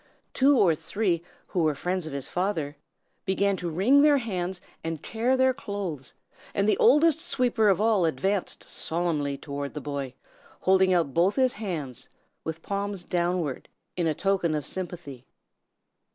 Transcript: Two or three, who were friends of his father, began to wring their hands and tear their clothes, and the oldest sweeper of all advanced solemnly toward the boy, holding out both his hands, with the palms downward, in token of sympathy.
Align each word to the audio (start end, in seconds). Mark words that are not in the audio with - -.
Two 0.33 0.57
or 0.57 0.73
three, 0.73 1.21
who 1.49 1.61
were 1.61 1.75
friends 1.75 2.07
of 2.07 2.11
his 2.11 2.27
father, 2.27 2.75
began 3.23 3.55
to 3.57 3.69
wring 3.69 4.01
their 4.01 4.17
hands 4.17 4.59
and 4.83 5.03
tear 5.03 5.37
their 5.37 5.53
clothes, 5.53 6.15
and 6.55 6.67
the 6.67 6.75
oldest 6.79 7.21
sweeper 7.21 7.69
of 7.69 7.79
all 7.79 8.05
advanced 8.05 8.63
solemnly 8.63 9.37
toward 9.37 9.75
the 9.75 9.79
boy, 9.79 10.15
holding 10.61 10.91
out 10.91 11.13
both 11.13 11.35
his 11.35 11.53
hands, 11.53 12.09
with 12.43 12.55
the 12.55 12.61
palms 12.61 13.03
downward, 13.03 13.69
in 13.95 14.11
token 14.15 14.55
of 14.55 14.65
sympathy. 14.65 15.27